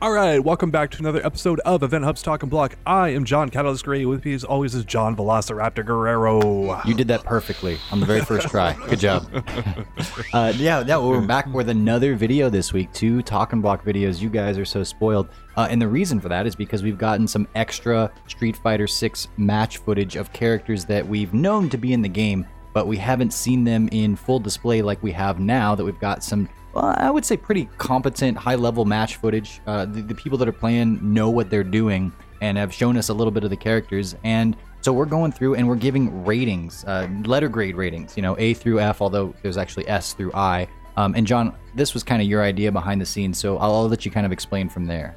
[0.00, 2.76] All right, welcome back to another episode of Event Hub's Talking Block.
[2.86, 4.04] I am John Catalyst Gray.
[4.04, 6.80] With me, as always, is John Velociraptor Guerrero.
[6.84, 8.74] You did that perfectly on the very first try.
[8.88, 9.28] Good job.
[10.32, 12.92] Uh, yeah, yeah, we're back with another video this week.
[12.92, 14.20] Two Talking Block videos.
[14.20, 15.28] You guys are so spoiled.
[15.56, 19.28] Uh, and the reason for that is because we've gotten some extra Street Fighter 6
[19.38, 23.32] match footage of characters that we've known to be in the game, but we haven't
[23.32, 27.10] seen them in full display like we have now that we've got some well, I
[27.10, 29.60] would say pretty competent, high level match footage.
[29.66, 33.08] Uh, the, the people that are playing know what they're doing and have shown us
[33.08, 34.14] a little bit of the characters.
[34.22, 38.36] And so we're going through and we're giving ratings, uh, letter grade ratings, you know,
[38.38, 40.68] A through F, although there's actually S through I.
[40.96, 43.88] Um, and John, this was kind of your idea behind the scenes, so I'll, I'll
[43.88, 45.16] let you kind of explain from there.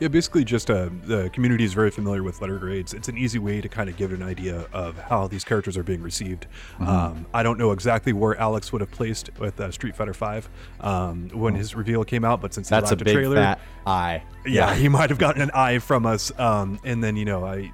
[0.00, 2.94] Yeah, basically, just uh, the community is very familiar with letter grades.
[2.94, 5.82] It's an easy way to kind of give an idea of how these characters are
[5.82, 6.46] being received.
[6.74, 6.88] Mm-hmm.
[6.88, 10.48] Um, I don't know exactly where Alex would have placed with uh, Street Fighter Five
[10.80, 14.22] um, when his reveal came out, but since that's a big trailer, fat I.
[14.46, 17.44] Yeah, yeah, he might have gotten an I from us, um, and then you know,
[17.44, 17.70] I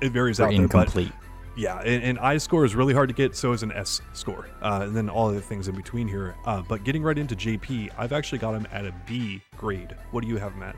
[0.00, 1.08] it varies We're out incomplete.
[1.08, 1.16] there.
[1.16, 3.36] But yeah, and, and, I score is really hard to get.
[3.36, 6.34] So is an S score, uh, and then all the things in between here.
[6.44, 9.94] Uh, but getting right into JP, I've actually got him at a B grade.
[10.10, 10.76] What do you have him at?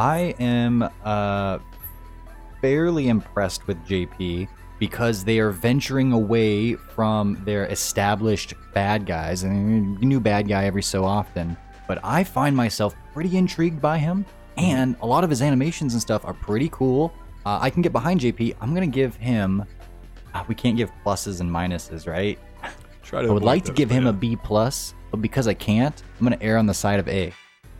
[0.00, 1.58] I am uh,
[2.62, 4.48] fairly impressed with JP
[4.78, 10.82] because they are venturing away from their established bad guys and new bad guy every
[10.82, 11.54] so often.
[11.86, 14.24] But I find myself pretty intrigued by him,
[14.56, 17.12] and a lot of his animations and stuff are pretty cool.
[17.44, 18.56] Uh, I can get behind JP.
[18.62, 19.66] I'm gonna give him.
[20.32, 22.38] Uh, we can't give pluses and minuses, right?
[23.02, 26.02] Try to I would like to give him a B plus, but because I can't,
[26.18, 27.34] I'm gonna err on the side of A.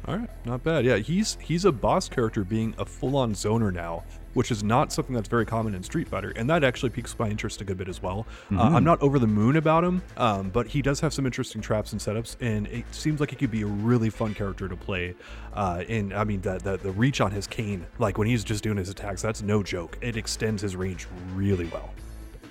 [0.07, 0.85] All right, not bad.
[0.85, 5.15] Yeah, he's he's a boss character being a full-on zoner now, which is not something
[5.15, 7.87] that's very common in Street Fighter, and that actually piques my interest a good bit
[7.87, 8.27] as well.
[8.51, 8.77] Uh, Mm-hmm.
[8.77, 11.93] I'm not over the moon about him, um, but he does have some interesting traps
[11.93, 15.15] and setups, and it seems like he could be a really fun character to play.
[15.53, 18.65] Uh, and I mean, the, the the reach on his cane, like when he's just
[18.65, 19.99] doing his attacks, that's no joke.
[20.01, 21.91] It extends his range really well.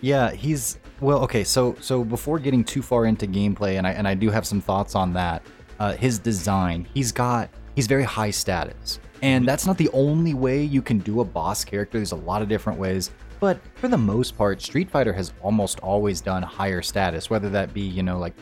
[0.01, 1.19] Yeah, he's well.
[1.23, 4.45] Okay, so so before getting too far into gameplay, and I and I do have
[4.45, 5.41] some thoughts on that.
[5.79, 10.61] Uh, his design, he's got he's very high status, and that's not the only way
[10.61, 11.97] you can do a boss character.
[11.97, 15.79] There's a lot of different ways, but for the most part, Street Fighter has almost
[15.79, 18.33] always done higher status, whether that be you know like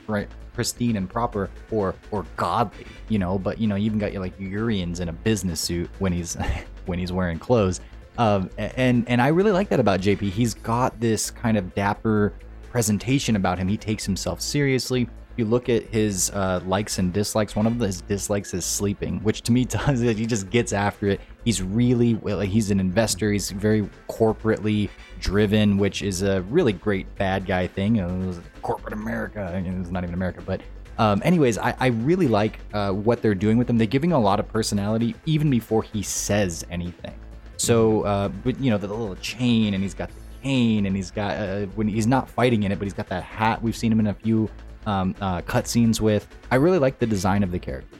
[0.53, 3.37] pristine and proper or or godly, you know.
[3.37, 6.35] But you know, you even got your like Urien's in a business suit when he's
[6.85, 7.79] when he's wearing clothes.
[8.17, 10.31] Um, and and I really like that about JP.
[10.31, 12.33] He's got this kind of dapper
[12.69, 13.67] presentation about him.
[13.67, 15.09] He takes himself seriously.
[15.35, 19.43] You look at his uh, likes and dislikes, one of his dislikes is sleeping, which
[19.43, 21.21] to me tells that he just gets after it.
[21.45, 22.15] He's really
[22.47, 23.31] he's an investor.
[23.31, 24.89] He's very corporately
[25.19, 28.41] driven, which is a really great bad guy thing.
[28.61, 29.51] Corporate America.
[29.53, 30.61] I mean, it's not even America, but
[30.97, 33.77] um, anyways, I, I really like uh, what they're doing with him.
[33.77, 37.13] They're giving a lot of personality even before he says anything.
[37.57, 41.11] So, uh, but you know, the little chain, and he's got the cane, and he's
[41.11, 43.61] got uh, when he's not fighting in it, but he's got that hat.
[43.61, 44.49] We've seen him in a few
[44.85, 46.27] um, uh, cutscenes with.
[46.51, 47.97] I really like the design of the character.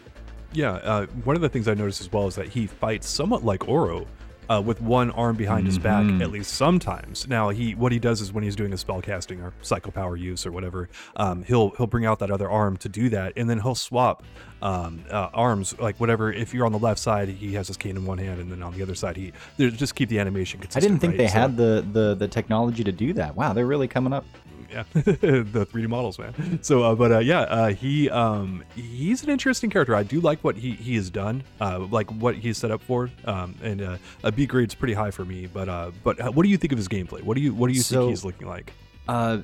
[0.53, 3.43] Yeah, uh, one of the things I noticed as well is that he fights somewhat
[3.43, 4.07] like Oro,
[4.49, 6.21] uh, with one arm behind his back Mhm.
[6.21, 7.27] at least sometimes.
[7.27, 10.15] Now he what he does is when he's doing a spell casting or psycho power
[10.15, 13.49] use or whatever, um, he'll he'll bring out that other arm to do that, and
[13.49, 14.23] then he'll swap
[14.61, 16.31] um, uh, arms like whatever.
[16.31, 18.63] If you're on the left side, he has his cane in one hand, and then
[18.63, 21.17] on the other side, he just keep the animation I didn't think right?
[21.17, 23.35] they So- had the, the the technology to do that.
[23.35, 24.25] Wow, they're really coming up.
[24.71, 24.83] Yeah.
[24.93, 26.59] The 3d models man.
[26.61, 29.95] So uh, but uh, yeah uh, he um he's an interesting character.
[29.95, 33.09] I do like what he he has done uh like what he's set up for
[33.25, 36.49] um and uh, a b grade's pretty high for me but uh but what do
[36.49, 37.21] you think of his gameplay?
[37.21, 38.73] What do you what do you So- think he's looking like?
[39.07, 39.39] Uh,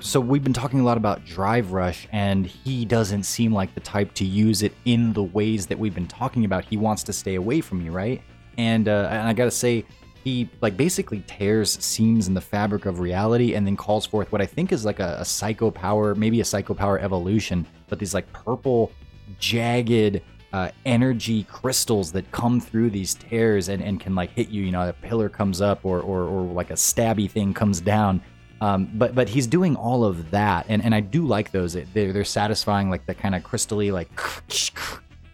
[0.00, 3.80] so we've been talking a lot about Drive Rush, and he doesn't seem like the
[3.80, 6.64] type to use it in the ways that we've been talking about.
[6.64, 8.22] He wants to stay away from you, right?
[8.56, 9.84] And uh, and I gotta say,
[10.26, 14.42] he like basically tears seams in the fabric of reality, and then calls forth what
[14.42, 18.12] I think is like a, a psycho power, maybe a psycho power evolution, but these
[18.12, 18.90] like purple,
[19.38, 20.20] jagged.
[20.52, 24.72] Uh, energy crystals that come through these tears and, and can like hit you you
[24.72, 28.22] know a pillar comes up or, or or like a stabby thing comes down
[28.62, 31.74] um, but but he's doing all of that, and, and I do like those.
[31.74, 34.08] They're they're satisfying, like the kind of crystally, like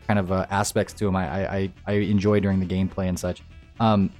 [0.08, 1.14] kind of uh, aspects to him.
[1.14, 3.42] I, I I enjoy during the gameplay and such.
[3.78, 4.10] Um,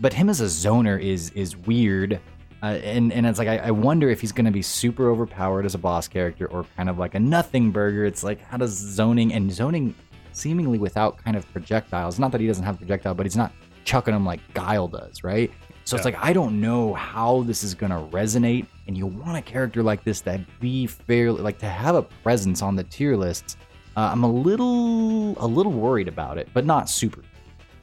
[0.00, 2.20] but him as a zoner is is weird,
[2.62, 5.74] uh, and and it's like I, I wonder if he's gonna be super overpowered as
[5.74, 8.04] a boss character or kind of like a nothing burger.
[8.04, 9.94] It's like how does zoning and zoning
[10.32, 12.18] seemingly without kind of projectiles?
[12.18, 13.52] Not that he doesn't have projectile, but he's not
[13.84, 15.50] chucking them like Guile does, right?
[15.84, 19.42] So it's like I don't know how this is gonna resonate, and you want a
[19.42, 23.56] character like this that be fairly like to have a presence on the tier lists.
[23.96, 27.22] Uh, I'm a little a little worried about it, but not super.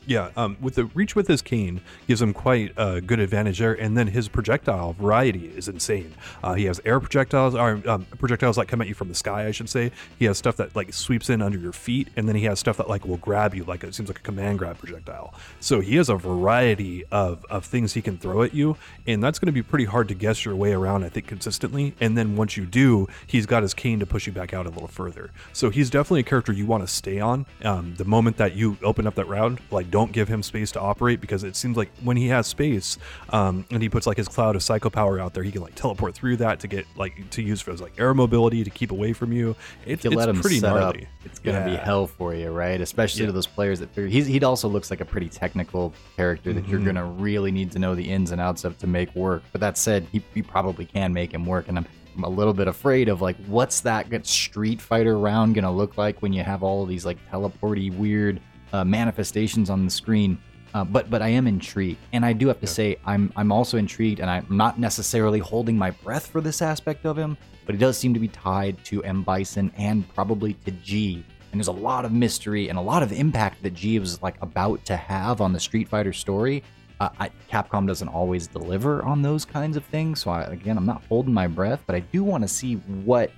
[0.08, 3.74] Yeah, um, with the reach with his cane gives him quite a good advantage there,
[3.74, 6.14] and then his projectile variety is insane.
[6.42, 9.48] Uh, he has air projectiles, or um, projectiles that come at you from the sky,
[9.48, 9.92] I should say.
[10.18, 12.78] He has stuff that like sweeps in under your feet, and then he has stuff
[12.78, 15.34] that like will grab you, like it seems like a command grab projectile.
[15.60, 18.78] So he has a variety of of things he can throw at you,
[19.08, 21.94] and that's going to be pretty hard to guess your way around, I think, consistently.
[22.00, 24.70] And then once you do, he's got his cane to push you back out a
[24.70, 25.32] little further.
[25.52, 27.46] So he's definitely a character you want to stay on.
[27.64, 30.80] Um, the moment that you open up that round, like don't give him space to
[30.80, 32.98] operate because it seems like when he has space
[33.30, 35.74] um, and he puts like his cloud of psycho power out there, he can like
[35.76, 38.92] teleport through that to get like to use for his like air mobility to keep
[38.92, 39.56] away from you.
[39.86, 41.06] It, you it's let him pretty set gnarly.
[41.06, 42.80] up, it's gonna be hell for you, right?
[42.80, 43.28] Especially Yeah.
[43.28, 46.62] to those players that figure he's, he also looks like a pretty technical character that
[46.64, 46.72] Mm-hmm.
[46.72, 49.42] you're gonna really need to know the ins and outs of to make work.
[49.52, 51.86] But that said, he, he probably can make him work, and I'm,
[52.16, 56.22] I'm a little bit afraid of like what's that Street Fighter round gonna look like
[56.22, 58.40] when you have all of these like teleporty weird
[58.74, 60.38] uh, manifestations on the screen.
[60.74, 63.78] Uh, but but I am intrigued, and I do have to say I'm I'm also
[63.78, 67.80] intrigued, and I'm not necessarily holding my breath for this aspect of him, but he
[67.80, 71.24] does seem to be tied to M Bison and probably to G.
[71.52, 74.36] And there's a lot of mystery and a lot of impact that G was like
[74.42, 76.64] about to have on the Street Fighter story.
[77.00, 80.86] Uh, I, Capcom doesn't always deliver on those kinds of things, so I, again, I'm
[80.86, 82.76] not holding my breath, but I do want to see
[83.06, 83.32] what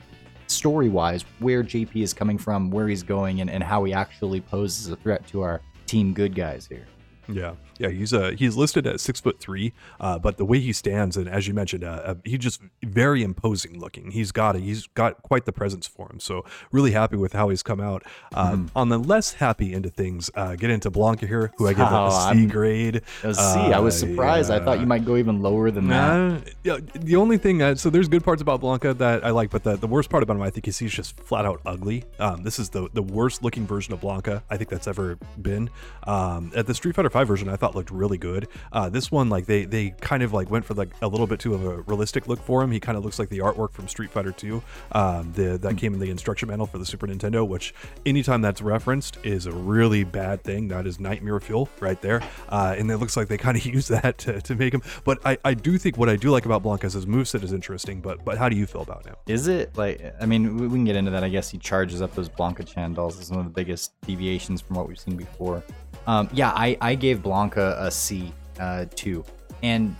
[0.50, 4.42] story wise where JP is coming from, where he's going, and, and how he actually
[4.42, 6.88] poses a threat to our team good guys here.
[7.28, 10.72] Yeah, yeah, he's uh he's listed at six foot three, uh, but the way he
[10.74, 14.12] stands and as you mentioned, uh, uh, he's just very imposing looking.
[14.12, 16.20] He's got a, he's got quite the presence for him.
[16.20, 18.04] So really happy with how he's come out.
[18.34, 18.66] Uh, Mm-hmm.
[18.78, 21.88] On the less happy end of things, uh, get into Blanka here, who I give
[21.90, 23.02] Oh, a C I'm- grade.
[23.24, 24.50] Uh, I was surprised.
[24.52, 26.54] I thought you might go even lower than that.
[26.64, 29.64] Yeah, the only thing uh, so there's good parts about Blanka that I like, but
[29.64, 32.04] the, the worst part about him I think is he's just flat out ugly.
[32.20, 35.70] Um, this is the the worst looking version of Blanka I think that's ever been.
[36.08, 38.48] Um, at the Street Fighter V version I thought looked really good.
[38.72, 41.40] Uh, this one like they they kind of like went for like a little bit
[41.40, 42.72] too of a realistic look for him.
[42.72, 44.62] He kind of looks like the artwork from Street Fighter 2
[44.92, 47.74] um, the, that came in the instruction manual for the Super Nintendo, which
[48.06, 50.68] anytime that's referenced is a really bad thing.
[50.68, 52.22] That is nightmare fuel right there.
[52.50, 54.82] Uh, and it looks like they kind of use that to, to make him.
[55.04, 57.54] But I, I do think what I do like about Blanka's is his moveset is
[57.54, 58.02] interesting.
[58.02, 59.16] But but how do you feel about him?
[59.28, 60.14] Is it like?
[60.20, 61.24] I mean, we we can get into that.
[61.24, 63.20] I guess he charges up those Blanka-chan dolls.
[63.20, 65.64] Is one of the biggest deviations from what we've seen before.
[66.08, 69.24] Um, yeah, I, I gave Blanka a C uh, two,
[69.64, 69.96] and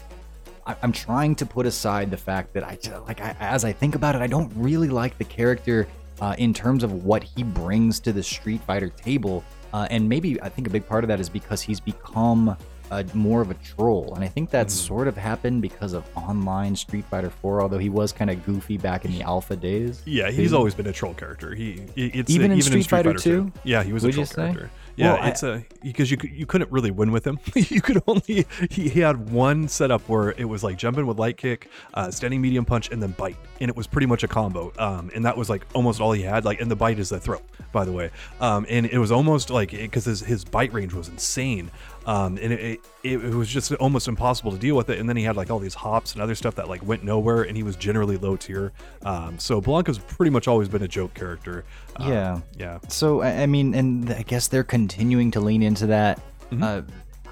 [0.66, 2.78] I, I'm trying to put aside the fact that I
[3.08, 5.88] like I, as I think about it, I don't really like the character
[6.22, 10.42] uh, in terms of what he brings to the Street Fighter table, uh, and maybe
[10.42, 12.56] I think a big part of that is because he's become
[12.92, 16.76] uh, more of a troll, and I think that's sort of happened because of online
[16.76, 17.62] Street Fighter 4.
[17.62, 20.02] Although he was kind of goofy back in the alpha days.
[20.06, 21.54] Yeah, he's always been a troll character.
[21.54, 23.52] He it's Even uh, in Street Fighter 2?
[23.64, 24.56] Yeah, he was Would a troll say?
[24.96, 27.40] Yeah, Well, it's a because you you couldn't really win with him.
[27.56, 31.38] you could only he, he had one setup where it was like jumping with light
[31.38, 34.72] kick, uh, standing medium punch, and then bite, and it was pretty much a combo.
[34.78, 36.46] Um, and that was like almost all he had.
[36.46, 37.42] Like, and the bite is the throw,
[37.72, 38.12] by the way.
[38.42, 41.72] Um, and it was almost like because his his bite range was insane.
[42.06, 45.00] Um, and it, it, it was just almost impossible to deal with it.
[45.00, 47.44] And then he had like all these hops and other stuff that like went nowhere,
[47.44, 48.72] and he was generally low tier.
[49.04, 51.66] Um, so Blanka's pretty much always been a joke character.
[51.98, 52.40] Um, Yeah.
[52.58, 52.80] yeah.
[52.88, 56.22] So I mean, and I guess they're continuing to lean into that.
[56.60, 56.82] Uh,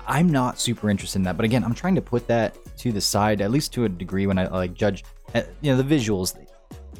[0.05, 3.01] I'm not super interested in that, but again, I'm trying to put that to the
[3.01, 6.37] side, at least to a degree, when I like judge, uh, you know, the visuals.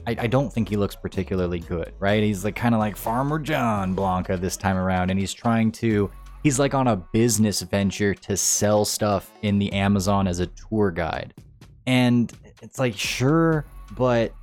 [0.07, 2.23] I, I don't think he looks particularly good, right?
[2.23, 6.09] He's like kind of like Farmer John Blanka this time around, and he's trying to.
[6.43, 10.91] He's like on a business venture to sell stuff in the Amazon as a tour
[10.91, 11.33] guide,
[11.85, 13.65] and it's like sure,
[13.95, 14.33] but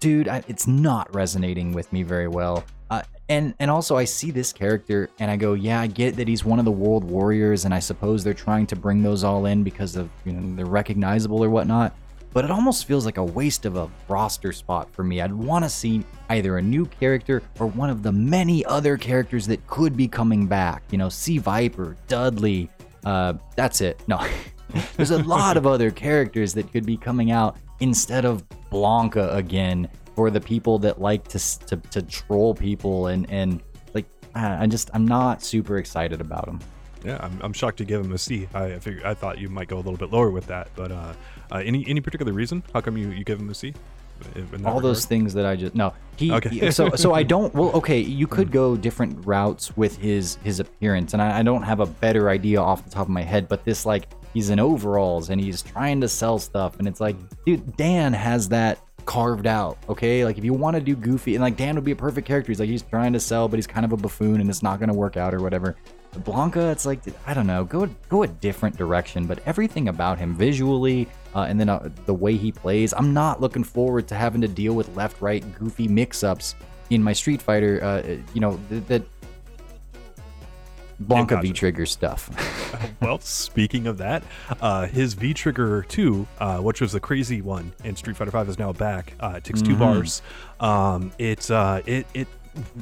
[0.00, 2.64] dude, I, it's not resonating with me very well.
[2.90, 6.28] Uh, and and also I see this character and I go, yeah, I get that
[6.28, 9.46] he's one of the World Warriors, and I suppose they're trying to bring those all
[9.46, 11.94] in because of you know they're recognizable or whatnot.
[12.36, 15.22] But it almost feels like a waste of a roster spot for me.
[15.22, 19.46] I'd want to see either a new character or one of the many other characters
[19.46, 20.82] that could be coming back.
[20.90, 22.68] You know, C Viper, Dudley.
[23.06, 24.02] Uh, that's it.
[24.06, 24.22] No,
[24.98, 29.88] there's a lot of other characters that could be coming out instead of Blanka again
[30.14, 33.62] for the people that like to to, to troll people and and
[33.94, 36.60] like I just I'm not super excited about him.
[37.06, 38.48] Yeah, I'm, I'm shocked to give him a C.
[38.52, 40.90] I I figure I thought you might go a little bit lower with that, but
[40.92, 41.12] uh,
[41.52, 42.62] uh, any any particular reason?
[42.74, 43.72] How come you, you give him a C?
[44.64, 45.08] All those regard?
[45.10, 46.48] things that I just no he, Okay.
[46.48, 50.58] he- so so I don't well okay you could go different routes with his his
[50.58, 53.46] appearance and I, I don't have a better idea off the top of my head
[53.46, 57.14] but this like he's in overalls and he's trying to sell stuff and it's like
[57.44, 61.42] dude Dan has that carved out okay like if you want to do goofy and
[61.42, 63.66] like Dan would be a perfect character he's like he's trying to sell but he's
[63.66, 65.76] kind of a buffoon and it's not going to work out or whatever
[66.16, 69.26] Blanka, it's like I don't know, go go a different direction.
[69.26, 73.40] But everything about him, visually, uh, and then uh, the way he plays, I'm not
[73.40, 76.54] looking forward to having to deal with left, right, goofy mix-ups
[76.90, 77.82] in my Street Fighter.
[77.82, 79.02] Uh, you know th- that
[81.02, 81.42] Blanka.
[81.42, 82.30] V Trigger stuff.
[83.00, 84.22] well, speaking of that,
[84.60, 88.48] uh, his V Trigger 2, uh, which was the crazy one in Street Fighter 5,
[88.48, 89.12] is now back.
[89.20, 90.22] Uh, it takes two bars.
[90.60, 92.28] Um, it, uh, it it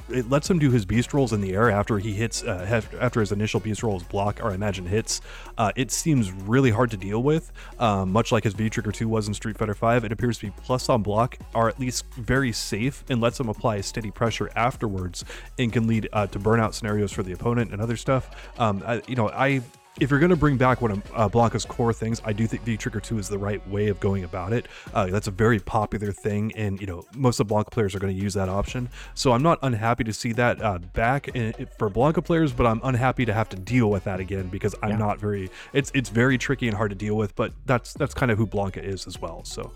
[0.08, 3.20] it lets him do his beast rolls in the air after he hits uh, after
[3.20, 5.20] his initial beast rolls block or I imagine hits.
[5.58, 9.08] Uh, it seems really hard to deal with, um, much like his V Trigger 2
[9.08, 10.04] was in Street Fighter 5.
[10.04, 13.48] It appears to be plus on block, or at least very safe, and lets him
[13.48, 15.24] apply steady pressure afterwards,
[15.58, 18.30] and can lead uh, to burnout scenarios for the opponent and other stuff.
[18.58, 19.62] Um, I, you know, I
[20.00, 22.62] if you're going to bring back one of uh, Blanka's core things, I do think
[22.64, 24.66] V Trigger 2 is the right way of going about it.
[24.92, 28.14] Uh, that's a very popular thing, and you know most of Blanka players are going
[28.14, 28.88] to use that option.
[29.14, 32.80] So I'm not unhappy to see that uh, back in, for Blanka players, but I'm
[32.82, 34.96] unhappy to have to deal with that again because I'm Yeah.
[34.96, 35.50] not very.
[35.72, 38.46] It's it's very tricky and hard to deal with, but that's that's kind of who
[38.46, 39.44] Blanka is as well.
[39.44, 39.70] So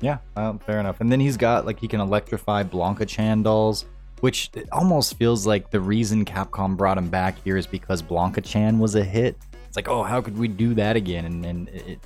[0.00, 1.00] Yeah, well, fair enough.
[1.00, 3.86] And then he's got like he can electrify Blanka-chan dolls,
[4.20, 8.78] which it almost feels like the reason Capcom brought him back here is because Blanka-chan
[8.78, 9.36] was a hit.
[9.66, 11.24] It's like, oh, how could we do that again?
[11.24, 12.00] And and it,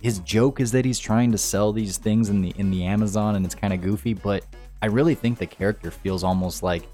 [0.00, 3.36] his joke is that he's trying to sell these things in the in the Amazon,
[3.36, 4.14] and it's kind of goofy.
[4.14, 4.44] But
[4.82, 6.84] I really think the character feels almost like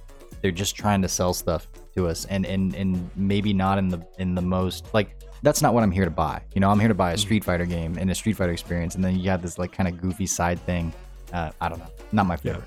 [0.41, 4.07] they're just trying to sell stuff to us, and and and maybe not in the
[4.19, 6.41] in the most like that's not what I'm here to buy.
[6.55, 8.95] You know, I'm here to buy a Street Fighter game and a Street Fighter experience,
[8.95, 10.93] and then you have this like kind of goofy side thing.
[11.33, 12.65] Uh, I don't know, not my favorite.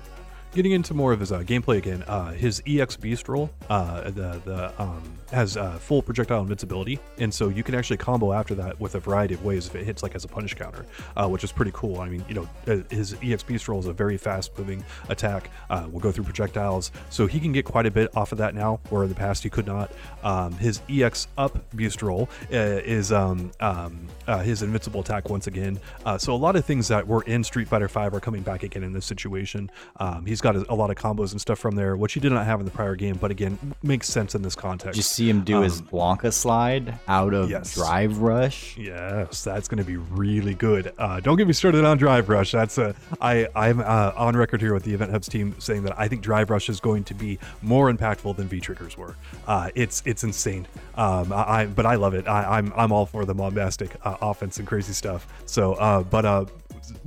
[0.56, 4.40] Getting into more of his uh, gameplay again, uh, his EX Beast roll uh, the
[4.46, 8.80] the um, has uh, full projectile invincibility, and so you can actually combo after that
[8.80, 11.44] with a variety of ways if it hits like as a punish counter, uh, which
[11.44, 12.00] is pretty cool.
[12.00, 15.50] I mean, you know, uh, his EX Beast roll is a very fast moving attack.
[15.90, 18.80] Will go through projectiles, so he can get quite a bit off of that now,
[18.88, 19.92] where in the past he could not.
[20.22, 24.08] Um, his EX Up Beast roll is um, um,
[24.42, 25.78] his invincible attack once again.
[26.16, 28.84] So a lot of things that were in Street Fighter V are coming back again
[28.84, 29.70] in this situation.
[29.96, 32.30] Um, he's got a, a lot of combos and stuff from there, which he did
[32.32, 34.94] not have in the prior game, but again makes sense in this context.
[34.94, 37.74] Did you see him do his Um, Blanka slide out of yes.
[37.74, 38.76] Drive Rush?
[38.76, 40.92] Yes, that's going to be really good.
[40.98, 42.52] Uh, don't get me started on Drive Rush.
[42.52, 45.98] That's a I I'm uh, on record here with the Event Hubs team saying that
[45.98, 49.16] I think Drive Rush is going to be more impactful than V triggers were.
[49.46, 50.66] Uh, it's it's insane.
[50.94, 52.28] Um, I, I but I love it.
[52.28, 55.26] I, I'm I'm all for the bombastic uh, offense and crazy stuff.
[55.46, 56.44] So, uh, but uh,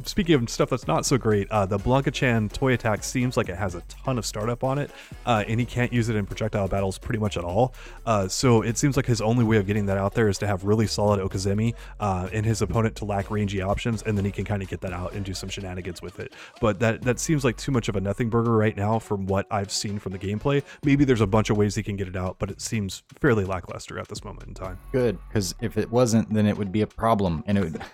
[0.05, 3.57] speaking of stuff that's not so great, uh, the Blanka-chan toy attack seems like it
[3.57, 4.91] has a ton of startup on it,
[5.25, 7.73] uh, and he can't use it in projectile battles pretty much at all.
[8.05, 10.47] Uh, so it seems like his only way of getting that out there is to
[10.47, 14.31] have really solid okizeme uh, and his opponent to lack rangy options, and then he
[14.31, 16.33] can kind of get that out and do some shenanigans with it.
[16.61, 19.45] But that that seems like too much of a nothing burger right now from what
[19.51, 20.63] I've seen from the gameplay.
[20.83, 23.45] Maybe there's a bunch of ways he can get it out, but it seems fairly
[23.45, 24.79] lackluster at this moment in time.
[24.91, 27.81] Good, because if it wasn't, then it would be a problem, and it would.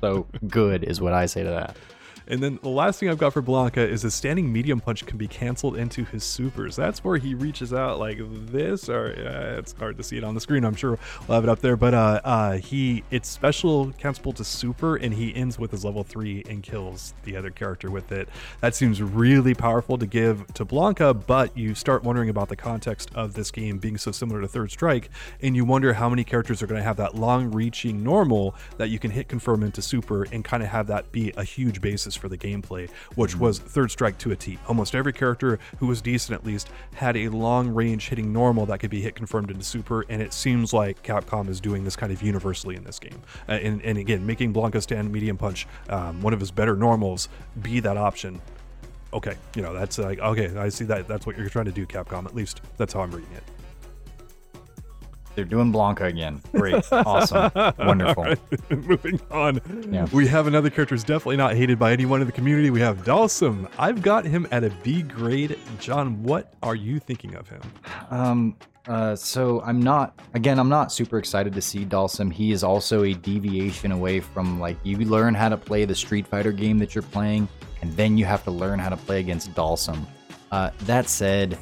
[0.00, 1.76] so good is what I say to that.
[2.32, 5.18] And then the last thing I've got for Blanka is his standing medium punch can
[5.18, 6.74] be canceled into his supers.
[6.74, 10.34] That's where he reaches out like this, or uh, it's hard to see it on
[10.34, 10.64] the screen.
[10.64, 10.98] I'm sure
[11.28, 15.12] we'll have it up there, but uh, uh, he it's special cancelable to super, and
[15.12, 18.30] he ends with his level three and kills the other character with it.
[18.62, 23.10] That seems really powerful to give to Blanca, but you start wondering about the context
[23.14, 25.10] of this game being so similar to Third Strike,
[25.42, 28.98] and you wonder how many characters are going to have that long-reaching normal that you
[28.98, 32.28] can hit confirm into super and kind of have that be a huge basis for
[32.28, 34.58] the gameplay, which was Third Strike to a T.
[34.68, 38.90] Almost every character who was decent at least had a long-range hitting normal that could
[38.90, 42.22] be hit confirmed into super, and it seems like Capcom is doing this kind of
[42.22, 43.20] universally in this game.
[43.48, 47.28] Uh, and, and again, making Blanka stand medium punch um, one of his better normals
[47.60, 48.40] be that option
[49.14, 51.06] okay, you know, that's like, okay, I see that.
[51.06, 52.24] That's what you're trying to do, Capcom.
[52.24, 53.42] At least that's how I'm reading it.
[55.34, 56.42] They're doing Blanka again.
[56.52, 58.34] Great, awesome, wonderful.
[58.70, 59.60] Moving on.
[59.90, 60.06] Yeah.
[60.12, 62.70] We have another character who's definitely not hated by anyone in the community.
[62.70, 63.70] We have Dhalsim.
[63.78, 65.58] I've got him at a B grade.
[65.78, 67.62] John, what are you thinking of him?
[68.10, 68.56] Um.
[68.86, 69.16] Uh.
[69.16, 70.20] So I'm not.
[70.34, 72.32] Again, I'm not super excited to see Dhalsim.
[72.32, 76.26] He is also a deviation away from like you learn how to play the Street
[76.26, 77.48] Fighter game that you're playing,
[77.80, 80.04] and then you have to learn how to play against Dhalsim.
[80.50, 80.70] Uh.
[80.80, 81.58] That said,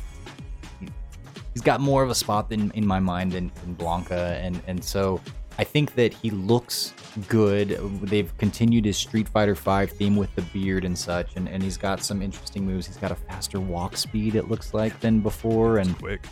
[1.55, 4.83] he's got more of a spot than in my mind than, than Blanka, and and
[4.83, 5.21] so
[5.59, 6.95] I think that he looks
[7.29, 7.79] good.
[8.03, 11.77] They've continued his Street Fighter V theme with the beard and such, and, and he's
[11.77, 12.87] got some interesting moves.
[12.87, 16.27] He's got a faster walk speed, it looks like, than before, and Quick.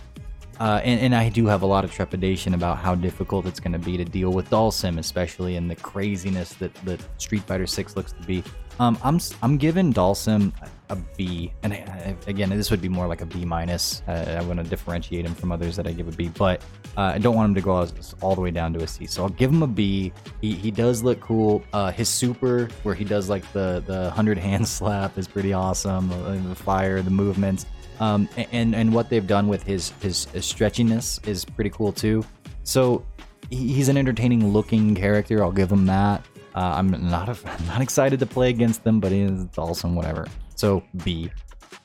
[0.61, 3.73] Uh, and, and I do have a lot of trepidation about how difficult it's going
[3.73, 7.97] to be to deal with Dhalsim, especially in the craziness that, that Street Fighter 6
[7.97, 8.43] looks to be.
[8.81, 10.53] Um, I'm I'm giving Dhalsim
[10.89, 14.03] a B, and I, I, again, this would be more like a B minus.
[14.07, 16.63] Uh, I want to differentiate him from others that I give a B, but
[16.97, 19.07] uh, I don't want him to go as- all the way down to a C.
[19.07, 20.13] So I'll give him a B.
[20.41, 21.65] He, he does look cool.
[21.73, 26.13] Uh, his super, where he does like the the hundred hand slap, is pretty awesome.
[26.13, 27.67] Uh, The fire, the movements,
[28.01, 32.25] um, and and what they've done with his his, stretchiness is pretty cool too.
[32.65, 33.05] So
[33.51, 35.43] he's an entertaining looking character.
[35.43, 36.25] I'll give him that.
[36.55, 39.95] Uh, I'm not a, I'm not excited to play against them, but it's awesome.
[39.95, 40.27] Whatever.
[40.55, 41.31] So B.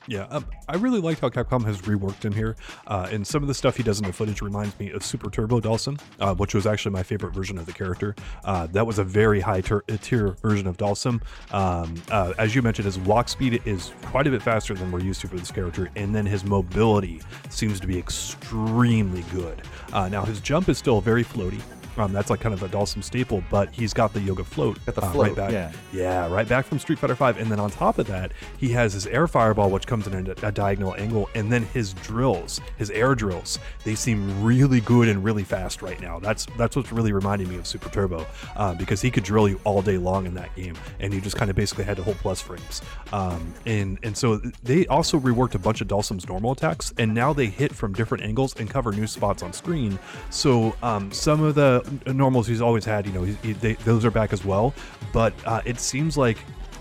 [0.06, 2.56] Yeah, um, I really liked how Capcom has reworked him here,
[2.86, 5.30] uh, and some of the stuff he does in the footage reminds me of Super
[5.30, 8.14] Turbo Dhalsim, uh, which was actually my favorite version of the character.
[8.44, 11.22] Uh, that was a very high ter- tier version of Dhalsim.
[11.52, 15.00] Um, uh, as you mentioned, his walk speed is quite a bit faster than we're
[15.00, 19.62] used to for this character, and then his mobility seems to be extremely good.
[19.92, 21.62] Uh, now his jump is still very floaty.
[21.96, 24.94] Um, that's like kind of a Dhalsim staple, but he's got the yoga float, Got
[24.96, 25.52] the uh, float, right back.
[25.52, 25.72] yeah.
[25.92, 27.40] Yeah, right back from Street Fighter V.
[27.40, 30.46] And then on top of that, he has his air fireball, which comes in a,
[30.46, 31.28] a diagonal angle.
[31.34, 36.00] And then his drills, his air drills, they seem really good and really fast right
[36.00, 36.18] now.
[36.18, 39.60] That's that's what's really reminding me of Super Turbo, uh, because he could drill you
[39.64, 42.16] all day long in that game, and you just kind of basically had to hold
[42.18, 42.82] plus frames.
[43.12, 47.32] Um, and and so they also reworked a bunch of Dhalsim's normal attacks, and now
[47.32, 49.98] they hit from different angles and cover new spots on screen.
[50.30, 54.04] So um, some of the normals he's always had, you know, he, he, they, those
[54.04, 54.74] are back as well.
[55.12, 56.38] But uh, it seems like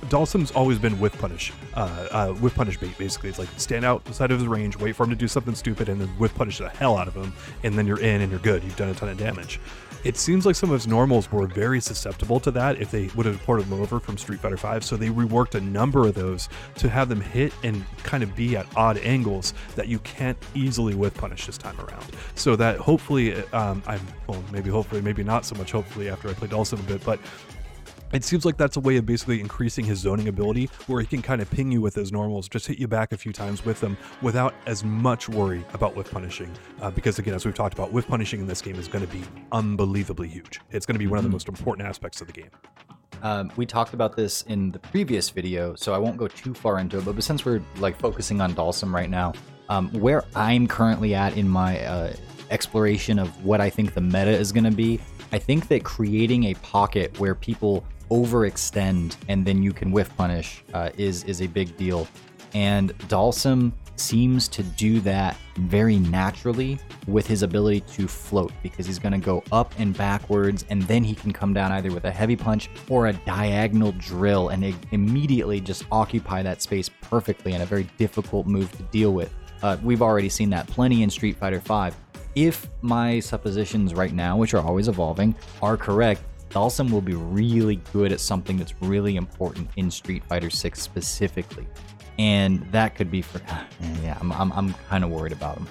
[0.10, 2.98] Dhalsim's always been with punish, uh, uh, with punish bait.
[2.98, 5.28] Basically, it's like stand out the side of his range, wait for him to do
[5.28, 7.34] something stupid, and then with punish the hell out of him,
[7.64, 8.64] and then you're in and you're good.
[8.64, 9.60] You've done a ton of damage.
[10.04, 13.26] It seems like some of his normals were very susceptible to that if they would
[13.26, 14.82] have ported them over from Street Fighter V.
[14.82, 18.58] So they reworked a number of those to have them hit and kind of be
[18.58, 22.06] at odd angles that you can't easily with punish this time around.
[22.36, 26.34] So that hopefully, um, I'm well, maybe hopefully, maybe not so much hopefully after I
[26.34, 27.20] play Dhalsim a bit, but
[28.14, 31.22] it seems like that's a way of basically increasing his zoning ability where he can
[31.22, 33.80] kind of ping you with those normals, just hit you back a few times with
[33.80, 36.52] them without as much worry about whiff punishing.
[36.82, 39.12] Uh, because, again, as we've talked about, whiff punishing in this game is going to
[39.12, 40.62] be unbelievably huge.
[40.72, 42.50] It's going to be one of the most important aspects of the game.
[43.24, 46.80] Um, we talked about this in the previous video, so I won't go too far
[46.80, 47.06] into it.
[47.06, 49.34] But, but since we're like focusing on Dhalsim right now,
[49.70, 52.14] um, where I'm currently at in my uh,
[52.52, 55.00] exploration of what I think the meta is going to be,
[55.32, 60.64] I think that creating a pocket where people overextend and then you can whiff punish
[60.74, 62.08] uh, is is a big deal.
[62.54, 69.00] And Dhalsim seems to do that very naturally with his ability to float because he's
[69.00, 72.12] going to go up and backwards and then he can come down either with a
[72.12, 77.66] heavy punch or a diagonal drill and immediately just occupy that space perfectly and a
[77.66, 79.34] very difficult move to deal with.
[79.62, 81.96] Uh, we've already seen that plenty in Street Fighter V.
[82.36, 86.22] If my suppositions right now, which are always evolving, are correct,
[86.54, 91.68] Dhalsim will be really good at something that's really important in Street Fighter 6 specifically.
[92.20, 93.42] And that could be for.
[94.04, 95.68] Yeah, I'm, I'm, I'm kind of worried about him.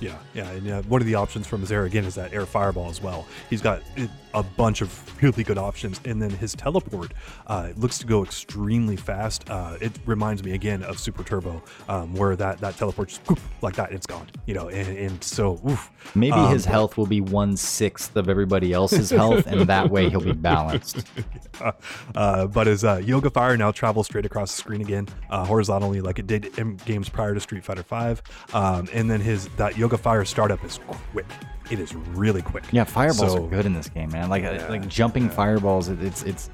[0.00, 2.46] Yeah, yeah, and uh, one of the options from his air again is that air
[2.46, 3.26] fireball as well.
[3.48, 7.12] He's got uh, a bunch of really good options, and then his teleport
[7.46, 9.48] uh, looks to go extremely fast.
[9.48, 13.38] Uh, it reminds me again of Super Turbo, um, where that that teleport just whoop,
[13.62, 14.26] like that, it's gone.
[14.46, 15.90] You know, and, and so oof.
[16.14, 20.10] Maybe Um, his health will be one sixth of everybody else's health, and that way
[20.10, 21.06] he'll be balanced.
[22.14, 26.00] uh, but his uh, Yoga Fire now travels straight across the screen again, uh, horizontally,
[26.00, 28.20] like it did in games prior to Street Fighter V.
[28.52, 30.78] Um, and then his that Yoga Fire startup is
[31.12, 31.26] quick.
[31.70, 32.64] It is really quick.
[32.72, 34.28] Yeah, fireballs So- are good in this game, man.
[34.28, 36.50] Like like jumping fireballs, it, it's it's.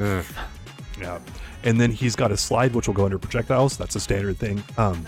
[0.00, 0.24] Ugh.
[1.00, 1.18] Yeah.
[1.64, 3.76] And then he's got a slide which will go under projectiles.
[3.76, 4.62] That's a standard thing.
[4.76, 5.06] Um,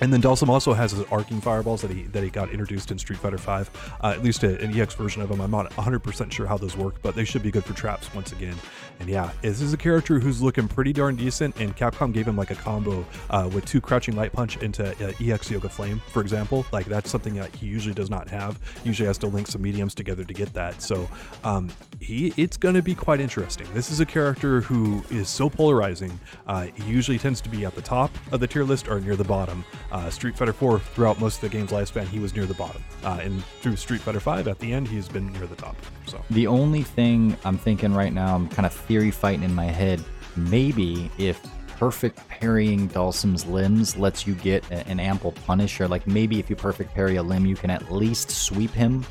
[0.00, 2.98] and then Dhalsim also has his arcing fireballs that he that he got introduced in
[2.98, 3.64] Street Fighter V, uh,
[4.02, 5.40] at least a, an EX version of them.
[5.40, 8.32] I'm not 100% sure how those work, but they should be good for traps once
[8.32, 8.56] again.
[9.00, 12.36] And yeah, this is a character who's looking pretty darn decent, and Capcom gave him
[12.36, 16.20] like a combo uh, with two Crouching Light Punch into uh, EX Yoga Flame, for
[16.20, 16.66] example.
[16.72, 18.58] Like that's something that he usually does not have.
[18.84, 20.82] Usually has to link some mediums together to get that.
[20.82, 21.08] So
[21.44, 23.66] um, he it's going to be quite interesting.
[23.74, 26.18] This is a character who is so polarizing.
[26.46, 29.16] Uh, he usually tends to be at the top of the tier list or near
[29.16, 29.64] the bottom.
[29.90, 32.82] Uh, Street Fighter 4, throughout most of the game's lifespan, he was near the bottom.
[33.02, 35.76] Uh, and through Street Fighter 5, at the end, he's been near the top.
[36.06, 39.64] So The only thing I'm thinking right now, I'm kind of theory fighting in my
[39.64, 40.04] head.
[40.36, 41.40] Maybe if
[41.78, 46.50] perfect parrying Dhalsim's limbs lets you get a- an ample punish, or like maybe if
[46.50, 49.06] you perfect parry a limb, you can at least sweep him.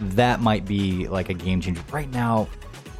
[0.00, 1.82] That might be like a game changer.
[1.90, 2.46] Right now,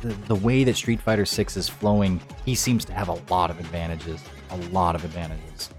[0.00, 3.50] the, the way that Street Fighter 6 is flowing, he seems to have a lot
[3.50, 4.20] of advantages.
[4.50, 5.70] A lot of advantages.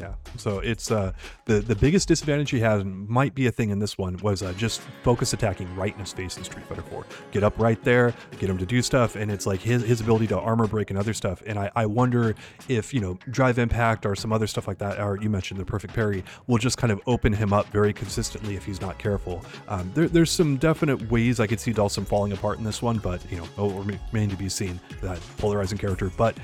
[0.00, 0.14] Yeah.
[0.36, 1.12] So it's uh
[1.46, 4.42] the the biggest disadvantage he has and might be a thing in this one was
[4.42, 7.04] uh, just focus attacking right in his face in Street Fighter 4.
[7.32, 10.28] Get up right there, get him to do stuff, and it's like his his ability
[10.28, 11.42] to armor break and other stuff.
[11.46, 12.34] And I I wonder
[12.68, 15.64] if you know drive impact or some other stuff like that, or you mentioned the
[15.64, 19.44] perfect parry, will just kind of open him up very consistently if he's not careful.
[19.66, 22.98] Um, there, there's some definite ways I could see Dhalsim falling apart in this one,
[22.98, 26.10] but you know, it will remain to be seen that polarizing character.
[26.16, 26.36] But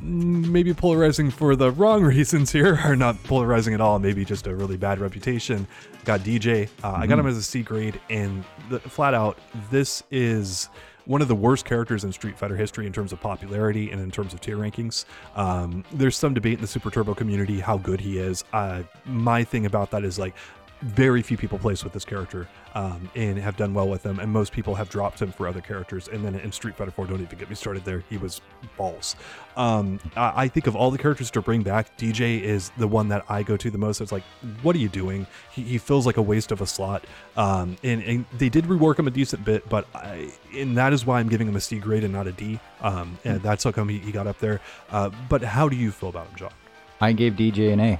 [0.00, 4.54] maybe polarizing for the wrong reasons here, or not polarizing at all, maybe just a
[4.54, 5.66] really bad reputation.
[6.04, 6.68] Got DJ.
[6.82, 7.02] Uh, mm-hmm.
[7.02, 9.38] I got him as a C grade, and the, flat out,
[9.70, 10.68] this is
[11.08, 14.10] one of the worst characters in Street Fighter history in terms of popularity and in
[14.10, 15.06] terms of tier rankings.
[15.36, 18.44] Um, there's some debate in the Super Turbo community how good he is.
[18.52, 20.34] Uh, my thing about that is like
[20.82, 24.30] very few people place with this character um, and have done well with him, and
[24.30, 26.08] most people have dropped him for other characters.
[26.08, 28.04] And then in Street Fighter 4, don't even get me started there.
[28.08, 28.40] He was
[28.76, 29.16] balls.
[29.56, 33.08] Um, I, I, think of all the characters to bring back, DJ is the one
[33.08, 34.00] that I go to the most.
[34.00, 34.22] It's like,
[34.62, 35.26] what are you doing?
[35.52, 37.04] He, he feels like a waste of a slot.
[37.36, 41.04] Um, and, and, they did rework him a decent bit, but I, and that is
[41.04, 42.60] why I'm giving him a C grade and not a D.
[42.80, 43.46] Um, and hmm.
[43.46, 44.60] that's how come he, he got up there.
[44.90, 46.52] Uh, but how do you feel about him, John?
[47.00, 47.98] I gave DJ an A.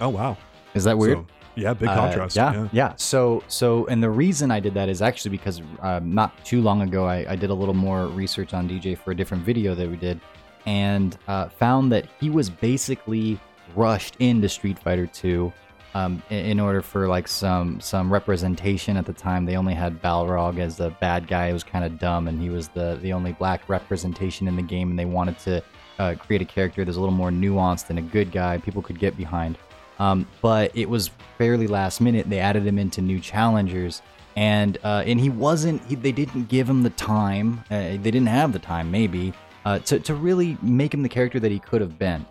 [0.00, 0.36] Oh wow.
[0.74, 1.18] Is that weird?
[1.18, 1.26] So,
[1.58, 2.38] yeah, big uh, contrast.
[2.38, 5.60] Uh, yeah, yeah, yeah, So, so, and the reason I did that is actually because
[5.80, 9.10] um, not too long ago, I, I, did a little more research on DJ for
[9.10, 10.20] a different video that we did,
[10.66, 13.38] and uh, found that he was basically
[13.74, 15.52] rushed into Street Fighter 2
[15.94, 19.44] um, in, in, order for like some some representation at the time.
[19.44, 21.48] They only had Balrog as the bad guy.
[21.48, 24.62] It was kind of dumb, and he was the the only black representation in the
[24.62, 24.90] game.
[24.90, 25.62] And they wanted to
[25.98, 28.98] uh, create a character that's a little more nuanced and a good guy people could
[28.98, 29.58] get behind.
[29.98, 32.28] Um, but it was fairly last minute.
[32.28, 34.02] They added him into new challengers,
[34.36, 35.84] and uh, and he wasn't.
[35.86, 37.64] He, they didn't give him the time.
[37.70, 39.32] Uh, they didn't have the time, maybe,
[39.64, 42.24] uh, to to really make him the character that he could have been.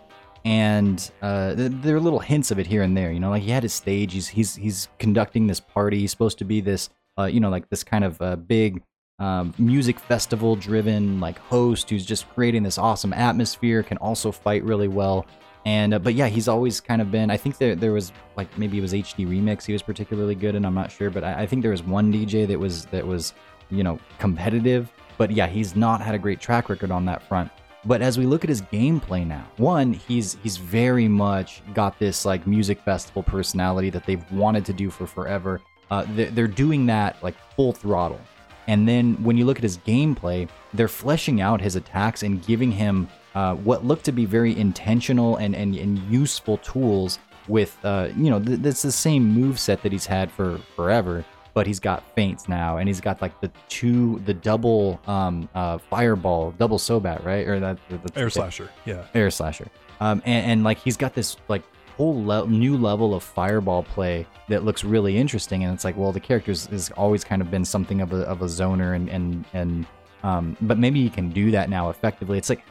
[0.44, 3.12] And uh, there are little hints of it here and there.
[3.12, 4.12] You know, like he had his stage.
[4.12, 5.98] He's he's he's conducting this party.
[5.98, 8.82] He's supposed to be this, uh, you know, like this kind of uh, big
[9.18, 14.62] um, music festival driven like host who's just creating this awesome atmosphere can also fight
[14.62, 15.26] really well
[15.64, 17.30] and uh, but yeah, he's always kind of been.
[17.30, 20.54] I think there there was like maybe it was HD Remix he was particularly good,
[20.54, 23.06] and I'm not sure, but I, I think there was one DJ that was that
[23.06, 23.34] was
[23.70, 24.90] you know competitive.
[25.16, 27.50] But yeah, he's not had a great track record on that front.
[27.84, 32.24] But as we look at his gameplay now, one, he's he's very much got this
[32.24, 35.60] like music festival personality that they've wanted to do for forever.
[35.90, 38.20] Uh, they're, they're doing that like full throttle.
[38.66, 42.70] And then when you look at his gameplay, they're fleshing out his attacks and giving
[42.70, 48.08] him uh, what look to be very intentional and, and, and useful tools with, uh,
[48.16, 51.24] you know, th- that's the same move set that he's had for forever,
[51.54, 55.78] but he's got feints now, and he's got like the two, the double um, uh,
[55.78, 57.46] fireball, double Sobat, right?
[57.46, 59.68] Or that the, air slasher, yeah, air slasher.
[60.00, 61.62] Um, and, and like he's got this like
[61.96, 66.10] whole le- new level of fireball play that looks really interesting, and it's like, well,
[66.10, 69.44] the character has always kind of been something of a of a zoner and and
[69.52, 69.86] and
[70.24, 72.38] um, but maybe he can do that now effectively.
[72.38, 72.64] It's like,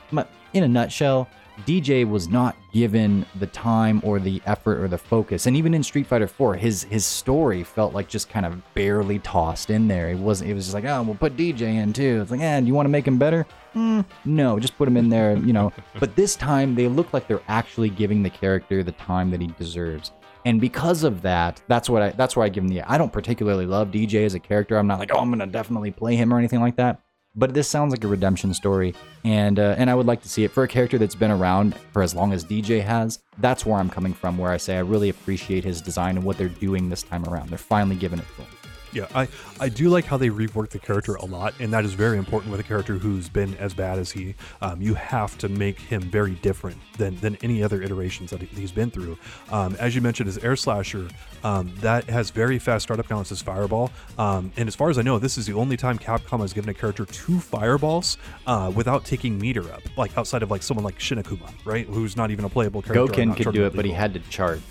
[0.54, 1.30] in a nutshell,
[1.66, 5.48] DJ was not given the time or the effort or the focus.
[5.48, 9.20] And even in Street Fighter 4, his his story felt like just kind of barely
[9.20, 10.10] tossed in there.
[10.10, 10.52] It wasn't.
[10.52, 12.22] It was just like, oh, we'll put DJ in too.
[12.22, 13.46] It's like, eh, do you want to make him better?
[13.76, 15.36] Mm, no, just put him in there.
[15.38, 15.74] You know.
[16.00, 19.48] but this time, they look like they're actually giving the character the time that he
[19.48, 20.12] deserves.
[20.46, 22.84] And because of that, that's what I that's why I give him the.
[22.84, 24.78] I don't particularly love DJ as a character.
[24.78, 27.02] I'm not like, oh, I'm gonna definitely play him or anything like that
[27.38, 30.44] but this sounds like a redemption story, and uh, and I would like to see
[30.44, 33.20] it for a character that's been around for as long as DJ has.
[33.38, 36.38] That's where I'm coming from, where I say I really appreciate his design and what
[36.38, 37.50] they're doing this time around.
[37.50, 38.67] They're finally giving it to.
[38.94, 39.28] Yeah, I,
[39.60, 42.52] I do like how they rework the character a lot, and that is very important
[42.52, 44.36] with a character who's been as bad as he.
[44.62, 48.72] Um, you have to make him very different than, than any other iterations that he's
[48.72, 49.18] been through.
[49.52, 51.08] Um, as you mentioned, his Air Slasher,
[51.44, 53.92] um, that has very fast startup counts as Fireball.
[54.18, 56.70] Um, and as far as I know, this is the only time Capcom has given
[56.70, 61.00] a character two Fireballs uh, without taking meter up, like outside of like someone like
[61.00, 61.86] Shin Akuma, right?
[61.88, 63.14] Who's not even a playable character.
[63.14, 64.62] Gouken could do it, but he had to chart.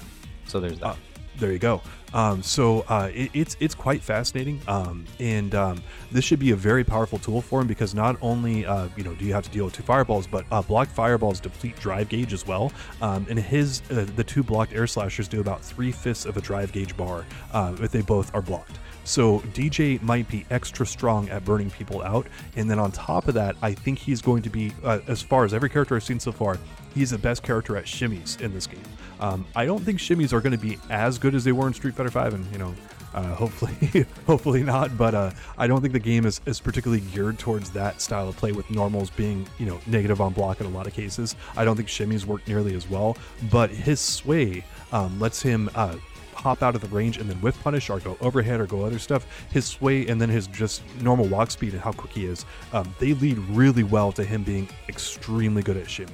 [0.46, 0.86] So there's that.
[0.86, 0.96] Uh,
[1.38, 1.82] there you go.
[2.14, 6.56] Um, so uh, it, it's it's quite fascinating, um, and um, this should be a
[6.56, 9.50] very powerful tool for him because not only uh, you know do you have to
[9.50, 12.72] deal with two fireballs, but uh, blocked fireballs deplete drive gauge as well.
[13.02, 16.40] Um, and his uh, the two blocked air slashers do about three fifths of a
[16.40, 18.78] drive gauge bar uh, if they both are blocked.
[19.06, 22.26] So DJ might be extra strong at burning people out.
[22.56, 25.44] And then on top of that, I think he's going to be, uh, as far
[25.44, 26.58] as every character I've seen so far,
[26.92, 28.82] he's the best character at shimmies in this game.
[29.20, 31.72] Um, I don't think shimmies are going to be as good as they were in
[31.72, 32.74] Street Fighter 5, and you know,
[33.14, 34.98] Uh, hopefully, hopefully not.
[34.98, 38.36] But uh, I don't think the game is, is particularly geared towards that style of
[38.36, 41.34] play with normals being you know negative on block in a lot of cases.
[41.56, 43.16] I don't think shimmies work nearly as well.
[43.50, 45.70] But his sway um, lets him.
[45.74, 45.96] Uh,
[46.36, 48.98] hop out of the range and then whiff punish or go overhead or go other
[48.98, 49.26] stuff.
[49.50, 52.94] His sway and then his just normal walk speed and how quick he is, um,
[52.98, 56.12] they lead really well to him being extremely good at shimmy.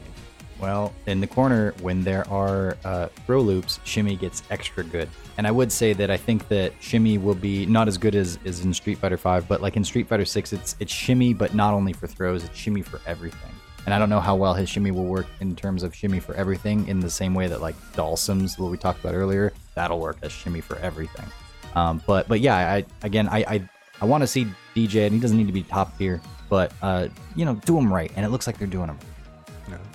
[0.62, 5.08] Well, in the corner, when there are uh, throw loops, Shimmy gets extra good.
[5.37, 8.38] And I would say that I think that Shimmy will be not as good as,
[8.44, 11.52] as in Street Fighter 5, but like in Street Fighter 6, it's it's Shimmy, but
[11.52, 13.50] not only for throws, it's Shimmy for everything.
[13.85, 16.35] And I don't know how well his Shimmy will work in terms of Shimmy for
[16.35, 20.18] everything, in the same way that like Dhalsim's, what we talked about earlier, that'll work
[20.23, 21.27] as Shimmy for everything.
[21.75, 23.68] Um, but but yeah, I again I I,
[24.01, 27.09] I want to see DJ, and he doesn't need to be top tier, but uh,
[27.35, 28.99] you know, do him right, and it looks like they're doing him.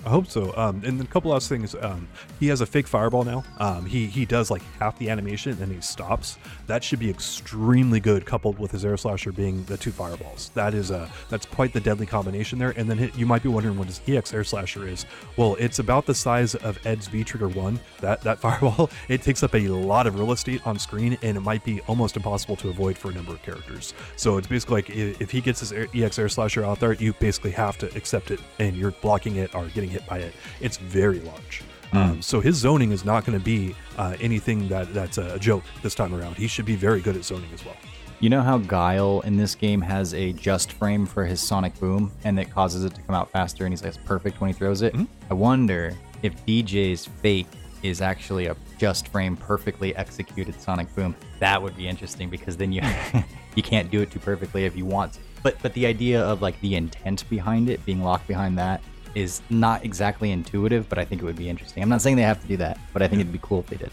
[0.06, 0.56] I hope so.
[0.56, 1.76] Um, and then a couple last things.
[1.76, 2.08] Um,
[2.40, 3.44] he has a fake fireball now.
[3.60, 6.38] Um, he he does like half the animation and then he stops.
[6.68, 10.52] That should be extremely good, coupled with his air slasher being the two fireballs.
[10.54, 12.74] That is a that's quite the deadly combination there.
[12.78, 15.06] And then you might be wondering what his EX air slasher is.
[15.36, 17.80] Well, it's about the size of Ed's V Trigger One.
[18.00, 21.42] That that fireball it takes up a lot of real estate on screen, and it
[21.42, 23.94] might be almost impossible to avoid for a number of characters.
[24.16, 26.94] So it's basically like if, if he gets his air, EX air slasher out there,
[26.94, 30.34] you basically have to accept it, and you're blocking it or getting hit by it.
[30.62, 31.64] It's very large.
[31.94, 35.64] Um, so his zoning is not going to be uh, anything that that's a joke
[35.82, 36.36] this time around.
[36.36, 37.78] He should be very good at zoning as well.
[38.20, 42.12] You know how Guile in this game has a just frame for his sonic boom
[42.24, 44.54] and that causes it to come out faster and he's like it's perfect when he
[44.54, 44.96] throws it?
[45.30, 47.48] I wonder if DJ's fake
[47.84, 51.16] is actually a just frame perfectly executed sonic boom.
[51.40, 52.82] That would be interesting because then you
[53.56, 55.20] you can't do it too perfectly if you want to.
[55.44, 58.82] But but the idea of like the intent behind it being locked behind that
[59.18, 61.82] is not exactly intuitive, but I think it would be interesting.
[61.82, 63.68] I'm not saying they have to do that, but I think it'd be cool if
[63.68, 63.92] they did.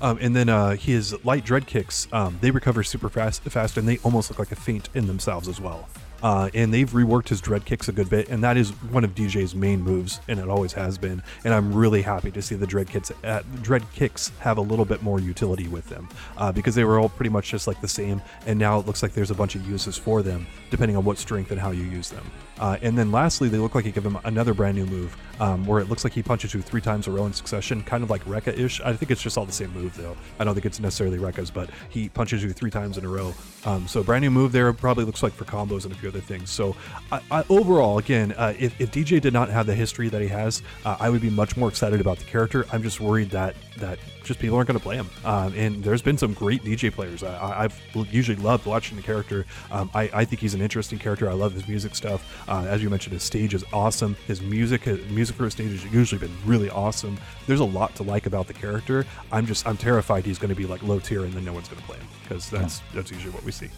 [0.00, 3.88] Um, and then uh, his light dread kicks, um, they recover super fast, fast, and
[3.88, 5.88] they almost look like a feint in themselves as well.
[6.22, 9.14] Uh, and they've reworked his dread kicks a good bit, and that is one of
[9.14, 11.22] DJ's main moves, and it always has been.
[11.44, 14.84] And I'm really happy to see the dread kicks, uh, dread kicks have a little
[14.84, 17.88] bit more utility with them, uh, because they were all pretty much just like the
[17.88, 21.04] same, and now it looks like there's a bunch of uses for them depending on
[21.04, 22.24] what strength and how you use them.
[22.58, 25.66] Uh, and then lastly, they look like you give him another brand new move, um,
[25.66, 28.10] where it looks like he punches you three times a row in succession, kind of
[28.10, 28.80] like Rekka-ish.
[28.80, 30.16] I think it's just all the same move though.
[30.38, 33.34] I don't think it's necessarily Rekka's, but he punches you three times in a row.
[33.64, 36.20] Um, so brand new move there probably looks like for combos and a few other
[36.20, 36.50] things.
[36.50, 36.76] So
[37.10, 40.28] I, I, overall, again, uh, if, if DJ did not have the history that he
[40.28, 42.66] has, uh, I would be much more excited about the character.
[42.72, 45.08] I'm just worried that that just people aren't going to play him.
[45.24, 47.22] Um, and there's been some great DJ players.
[47.22, 49.46] I, have usually loved watching the character.
[49.70, 51.28] Um, I, I, think he's an interesting character.
[51.30, 52.44] I love his music stuff.
[52.48, 54.16] Uh, as you mentioned, his stage is awesome.
[54.26, 57.18] His music, his music for his stage has usually been really awesome.
[57.46, 59.04] There's a lot to like about the character.
[59.32, 61.68] I'm just I'm terrified he's going to be like low tier and then no one's
[61.68, 62.86] going to play him because that's yeah.
[62.94, 63.70] that's usually what we see.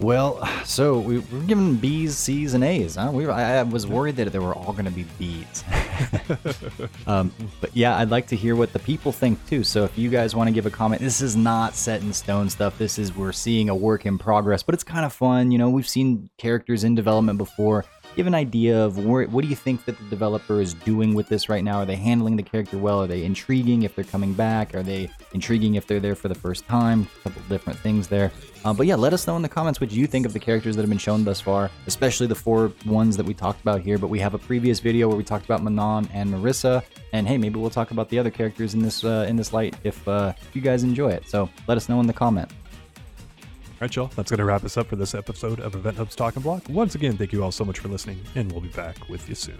[0.00, 2.94] Well, so we, we're giving B's, C's, and A's.
[2.94, 3.10] Huh?
[3.12, 5.62] We, I, I was worried that they were all going to be B's.
[7.06, 9.62] um, but yeah, I'd like to hear what the people think too.
[9.62, 12.48] So if you guys want to give a comment, this is not set in stone
[12.48, 12.78] stuff.
[12.78, 15.50] This is we're seeing a work in progress, but it's kind of fun.
[15.50, 17.84] You know, we've seen characters in development before
[18.16, 21.28] give an idea of where, what do you think that the developer is doing with
[21.28, 21.78] this right now?
[21.78, 23.02] Are they handling the character well?
[23.02, 24.74] Are they intriguing if they're coming back?
[24.74, 27.06] Are they intriguing if they're there for the first time?
[27.20, 28.30] A couple different things there.
[28.64, 30.76] Uh, but yeah, let us know in the comments what you think of the characters
[30.76, 33.96] that have been shown thus far, especially the four ones that we talked about here.
[33.96, 37.38] But we have a previous video where we talked about Manon and Marissa, and hey,
[37.38, 40.34] maybe we'll talk about the other characters in this uh, in this light if uh,
[40.52, 41.26] you guys enjoy it.
[41.28, 42.50] So let us know in the comment.
[43.80, 44.10] All right, y'all.
[44.14, 46.68] That's going to wrap us up for this episode of Event Hub's Talking Block.
[46.68, 49.34] Once again, thank you all so much for listening, and we'll be back with you
[49.34, 49.56] soon.